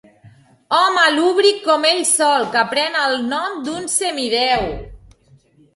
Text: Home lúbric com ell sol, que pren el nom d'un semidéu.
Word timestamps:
Home 0.77 1.03
lúbric 1.17 1.59
com 1.67 1.85
ell 1.91 2.01
sol, 2.13 2.49
que 2.57 2.65
pren 2.73 2.99
el 3.05 3.17
nom 3.35 3.61
d'un 3.69 3.87
semidéu. 3.99 4.71